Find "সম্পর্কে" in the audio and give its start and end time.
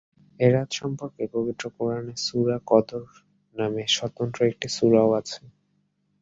0.79-1.23